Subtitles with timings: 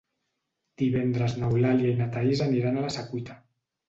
[0.81, 3.37] Divendres n'Eulàlia i na Thaís aniran a la Secuita.